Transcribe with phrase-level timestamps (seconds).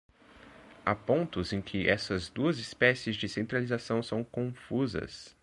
[0.83, 5.35] Há pontos em que essas duas espécies de centralização são confusas.